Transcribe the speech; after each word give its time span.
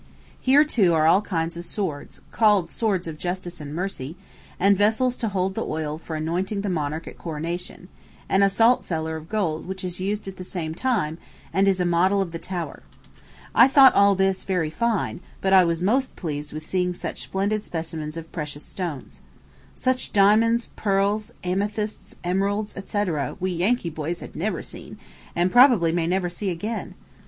Here, 0.41 0.63
too, 0.63 0.95
are 0.95 1.05
all 1.05 1.21
kinds 1.21 1.55
of 1.55 1.63
swords 1.63 2.21
called 2.31 2.71
swords 2.71 3.05
of 3.07 3.19
justice 3.19 3.61
and 3.61 3.71
mercy 3.71 4.15
and 4.59 4.75
vessels 4.75 5.15
to 5.17 5.27
hold 5.27 5.53
the 5.53 5.63
oil 5.63 5.99
for 5.99 6.15
anointing 6.15 6.61
the 6.61 6.71
monarch 6.71 7.07
at 7.07 7.19
coronation, 7.19 7.87
and 8.27 8.43
a 8.43 8.49
saltcellar 8.49 9.15
of 9.15 9.29
gold 9.29 9.67
which 9.67 9.83
is 9.83 9.99
used 9.99 10.27
at 10.27 10.37
the 10.37 10.43
same 10.43 10.73
time, 10.73 11.19
and 11.53 11.67
is 11.67 11.79
a 11.79 11.85
model 11.85 12.19
of 12.19 12.31
the 12.31 12.39
Tower. 12.39 12.81
I 13.53 13.67
thought 13.67 13.93
all 13.93 14.15
this 14.15 14.43
very 14.43 14.71
fine; 14.71 15.19
but 15.39 15.53
I 15.53 15.63
was 15.63 15.83
most 15.83 16.15
pleased 16.15 16.51
with 16.51 16.65
seeing 16.65 16.95
such 16.95 17.21
splendid 17.21 17.63
specimens 17.63 18.17
of 18.17 18.31
precious 18.31 18.63
stones. 18.65 19.21
Such 19.75 20.11
diamonds, 20.11 20.71
pearls, 20.75 21.31
amethysts, 21.43 22.15
emeralds, 22.23 22.73
&c., 22.73 22.81
&c., 22.87 23.05
we 23.39 23.51
Yankee 23.51 23.91
boys 23.91 24.21
had 24.21 24.35
never 24.35 24.63
seen, 24.63 24.97
and 25.35 25.51
probably 25.51 25.91
may 25.91 26.07
never 26.07 26.27
see 26.27 26.49
again. 26.49 26.95